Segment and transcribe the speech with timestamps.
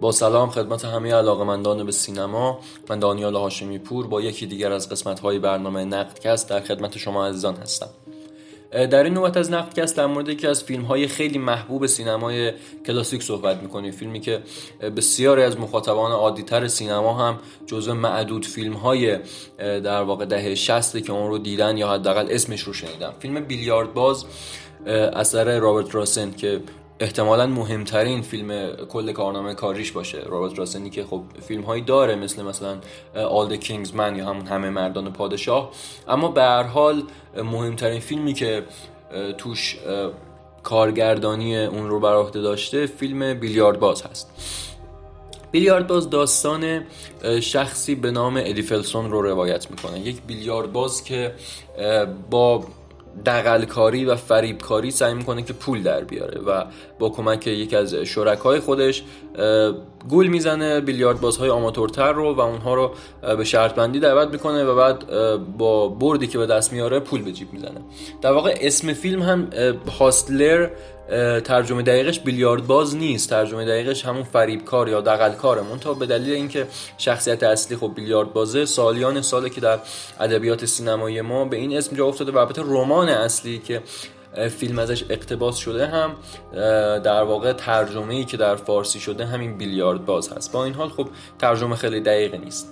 [0.00, 4.88] با سلام خدمت همه علاقمندان به سینما من دانیال هاشمی پور با یکی دیگر از
[4.88, 7.88] قسمت های برنامه نقدکست در خدمت شما عزیزان هستم.
[8.70, 12.52] در این نوبت از نقدکست در مورد یکی از فیلم های خیلی محبوب سینمای
[12.86, 13.92] کلاسیک صحبت می‌کنیم.
[13.92, 14.42] فیلمی که
[14.96, 19.18] بسیاری از مخاطبان عادیتر سینما هم جزو معدود فیلم های
[19.58, 23.12] در واقع دهه 60 که اون رو دیدن یا حداقل اسمش رو شنیدن.
[23.18, 24.24] فیلم بیلیارد باز
[25.12, 26.60] اثر رابرت راسن که
[27.00, 30.18] احتمالا مهمترین فیلم کل کارنامه کاریش باشه.
[30.26, 32.78] رابرت راسنی که خب فیلم هایی داره مثل مثلا
[33.14, 35.70] آل کینگز من یا همون همه مردان پادشاه.
[36.08, 37.02] اما به هر حال
[37.36, 38.62] مهمترین فیلمی که
[39.38, 39.78] توش
[40.62, 44.30] کارگردانی اون رو بر عهده داشته فیلم بیلیارد باز هست.
[45.50, 46.84] بیلیارد باز داستان
[47.42, 50.00] شخصی به نام ادی فلسون رو روایت می‌کنه.
[50.00, 51.34] یک بیلیارد باز که
[52.30, 52.64] با
[53.26, 56.64] دقلکاری و فریبکاری سعی می‌کنه که پول در بیاره و
[56.98, 59.02] با کمک یکی از شرکای خودش
[60.08, 62.90] گول می‌زنه بیلیارد بازهای آماتورتر رو و اونها رو
[63.36, 65.04] به شرط بندی دعوت می‌کنه و بعد
[65.58, 67.80] با بردی که به دست میاره پول به جیب می‌زنه.
[68.22, 69.48] در واقع اسم فیلم هم
[69.98, 70.68] هاستلر
[71.44, 73.30] ترجمه دقیقش بیلیارد باز نیست.
[73.30, 76.66] ترجمه دقیقش همون فریبکار یا دقلکاره تا به دلیل اینکه
[76.98, 79.78] شخصیت اصلی خب بیلیارد بازه سالیان ساله که در
[80.20, 83.82] ادبیات سینمایی ما به این اسم جا افتاده و البته رمان اصلی که
[84.58, 86.16] فیلم ازش اقتباس شده هم
[87.00, 90.52] در واقع ترجمه ای که در فارسی شده همین بیلیارد باز هست.
[90.52, 91.08] با این حال خب
[91.38, 92.68] ترجمه خیلی دقیق نیست.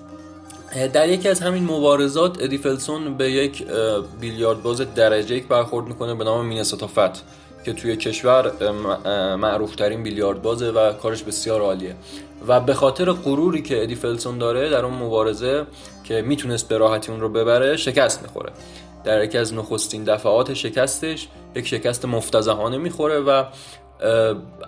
[0.93, 3.67] در یکی از همین مبارزات ادی فلسون به یک
[4.21, 7.23] بیلیارد باز درجه یک برخورد می‌کنه به نام مینسوتا فت.
[7.65, 8.53] که توی کشور
[9.37, 11.97] معروف ترین بیلیارد بازه و کارش بسیار عالیه.
[12.49, 15.67] و به خاطر غروری که ادی فلسون داره در اون مبارزه
[16.05, 18.53] که می‌تونست به راحتی اون رو ببره شکست می‌خوره.
[19.05, 23.45] در یکی از نخستین دفعات شکستش یک شکست مفتزهانه می‌خوره و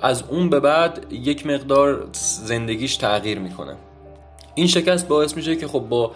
[0.02, 2.08] از اون به بعد یک مقدار
[2.44, 3.76] زندگیش تغییر می‌کنه.
[4.54, 6.12] این شکست باعث میشه که خب با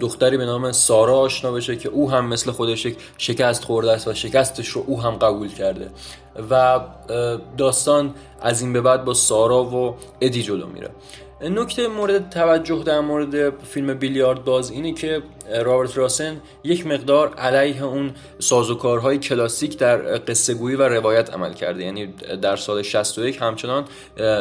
[0.00, 4.08] دختری به نام سارا آشنا بشه که او هم مثل خودش یک شکست خورده است
[4.08, 5.90] و شکستش رو او هم قبول کرده.
[6.50, 6.80] و
[7.56, 10.90] داستان از این به بعد با سارا و ادی جلو میره.
[11.42, 15.22] نکته مورد توجه در مورد فیلم بیلیارد باز اینه که
[15.62, 21.84] رابرت راسن یک مقدار علیه اون سازوکارهای کلاسیک در قصه گویی و روایت عمل کرده.
[21.84, 22.06] یعنی
[22.42, 23.84] در سال 61 همچنان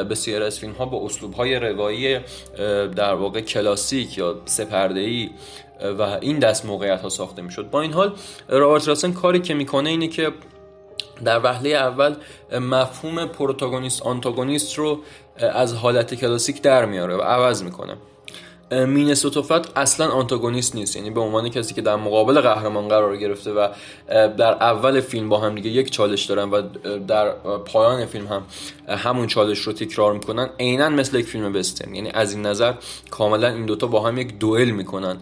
[0.09, 2.19] بسیار از فیلم ها با اسلوب های روایی
[2.95, 5.29] در واقع کلاسیک یا سپردهی
[5.99, 7.69] و این دست موقعیت ها ساخته می‌شد.
[7.69, 8.15] با این حال
[8.49, 10.31] رابرت راسن کاری که می‌کنه اینه که
[11.25, 12.15] در وهله اول
[12.51, 14.99] مفهوم پروتاگونیست آنتاگونیست رو
[15.39, 17.97] از حالت کلاسیک در میاره و عوض می‌کنه.
[18.71, 20.95] مینسوتوفت اصلا آنتاگونیست نیست.
[20.95, 23.67] یعنی به عنوان کسی که در مقابل قهرمان قرار گرفته و
[24.09, 26.61] در اول فیلم با هم دیگه یک چالش دارن و
[27.07, 27.29] در
[27.65, 28.43] پایان فیلم هم
[28.87, 32.73] همون چالش رو تکرار می‌کنن عینا مثل یک فیلم بسترن یعنی از این نظر
[33.09, 35.17] کاملا این دوتا با هم یک دوئل می‌کنن.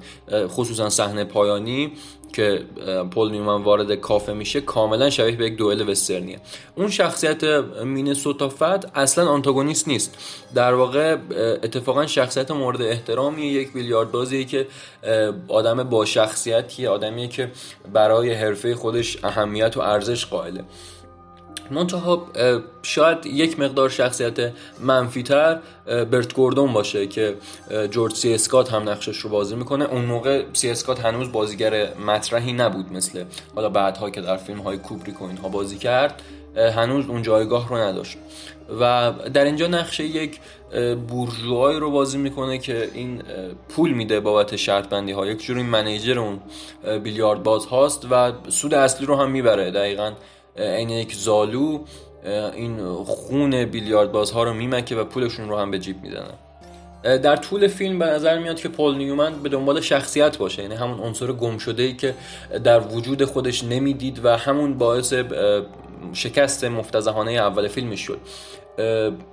[0.47, 1.91] خصوصا صحنه پایانی.
[2.35, 2.63] که
[3.11, 6.39] پول نیومن وارد کافه میشه کاملا شبیه به یک دوئل وسترنیه.
[6.75, 7.43] اون شخصیت
[7.83, 10.17] مینسوتا فت اصلا آنتاگونیست نیست.
[10.55, 11.17] در واقع
[11.63, 14.67] اتفاقا شخصیت مورد احترامی یک بیلیارد بازیه که
[15.47, 17.51] آدم با شخصیتیه آدمیه که
[17.93, 20.63] برای حرفه خودش اهمیت و ارزش قائله.
[21.71, 22.27] منتها
[22.83, 27.35] شاید یک مقدار شخصیت منفیتر برت گوردون باشه که
[27.91, 29.85] جورج سی اسکات هم نقشش رو بازی می‌کنه.
[29.85, 33.23] اون موقع سی اسکات هنوز بازیگر مطرحی نبود مثل
[33.55, 36.21] حالا بعدها که در فیلم های کوبریک و اینها بازی کرد
[36.55, 38.17] هنوز اون جایگاه رو نداشت.
[38.79, 40.39] و در اینجا نقشه یک
[41.07, 43.21] بورژوایی رو بازی می‌کنه که این
[43.69, 46.39] پول میده بابت شرط بندی ها یک جوری منیجر اون
[46.99, 49.71] بیلیارد باز هاست و سود اصلی رو هم می‌بره.
[49.71, 50.11] دقیقا
[50.55, 51.79] این یک زالو
[52.55, 56.33] این خون بیلیارد بازها رو میمکه و پولشون رو هم به جیب می‌زنه
[57.17, 60.99] در طول فیلم به نظر میاد که پول نیومن به دنبال شخصیت باشه یعنی همون
[60.99, 62.15] عنصر گم شده ای که
[62.63, 65.13] در وجود خودش نمی‌دید و همون باعث
[66.13, 68.19] شکست مفتزهانه اول فیلمش شد.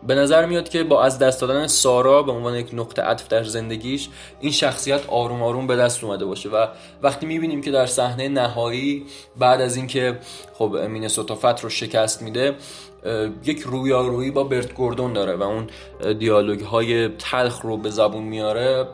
[0.06, 3.44] به نظر میاد که با از دست دادن سارا به عنوان یک نقطه عطف در
[3.44, 4.08] زندگیش
[4.40, 6.66] این شخصیت آروم آروم به دست اومده باشه و
[7.02, 9.06] وقتی می‌بینیم که در صحنه نهایی
[9.38, 10.18] بعد از اینکه
[10.54, 12.54] خب مینسوتا فت رو شکست میده
[13.44, 15.66] یک رویارویی با برت گوردون داره و اون
[16.14, 18.86] دیالوگ های تلخ رو به زبون میاره.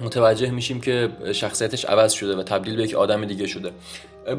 [0.00, 3.72] متوجه میشیم که شخصیتش عوض شده و تبدیل به یک آدم دیگه شده.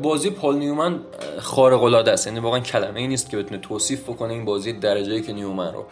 [0.01, 0.99] بازی پال نیومن
[1.39, 2.27] خارق العاده است.
[2.27, 5.85] یعنی واقعا کلمه ای نیست که بتونه توصیف بکنه این بازی درجه یک نیومن رو.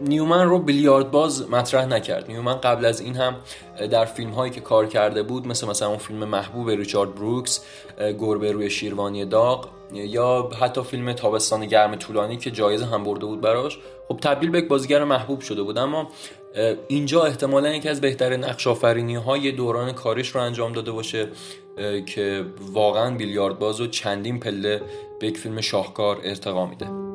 [0.00, 2.28] نیومن رو بیلیارد باز مطرح نکرد.
[2.28, 3.36] نیومن قبل از این هم
[3.90, 7.64] در فیلم هایی که کار کرده بود مثل مثلا اون فیلم محبوب ریچارد بروکس
[8.18, 13.40] گربه روی شیروانی داغ یا حتی فیلم تابستان گرم طولانی که جایزه هم برده بود
[13.40, 13.78] براش.
[14.08, 15.78] خب تبدیل به یک بازیگر محبوب شده بود.
[15.78, 16.08] اما
[16.88, 21.28] اینجا احتمالا یکی از بهترین نقش آفرینی های دوران کاریش رو انجام داده باشه
[22.06, 24.82] که واقعا بیلیارد و چندین پله
[25.20, 27.07] به یک فیلم شاهکار ارتقا میده.